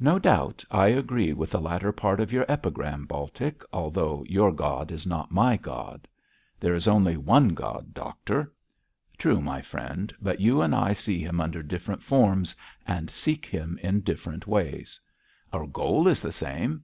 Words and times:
'No 0.00 0.18
doubt 0.18 0.64
I 0.68 0.88
agree 0.88 1.32
with 1.32 1.52
the 1.52 1.60
latter 1.60 1.92
part 1.92 2.18
of 2.18 2.32
your 2.32 2.44
epigram, 2.48 3.04
Baltic, 3.06 3.62
although 3.72 4.24
your 4.28 4.50
God 4.50 4.90
is 4.90 5.06
not 5.06 5.30
my 5.30 5.56
God.' 5.56 6.08
'There 6.58 6.74
is 6.74 6.88
only 6.88 7.16
one 7.16 7.50
God, 7.50 7.94
doctor.' 7.94 8.52
'True, 9.16 9.40
my 9.40 9.62
friend; 9.62 10.12
but 10.20 10.40
you 10.40 10.60
and 10.60 10.74
I 10.74 10.92
see 10.92 11.20
Him 11.20 11.40
under 11.40 11.62
different 11.62 12.02
forms, 12.02 12.56
and 12.84 13.08
seek 13.08 13.46
Him 13.46 13.78
in 13.80 14.00
different 14.00 14.44
ways.' 14.48 15.00
'Our 15.52 15.68
goal 15.68 16.08
is 16.08 16.20
the 16.20 16.32
same!' 16.32 16.82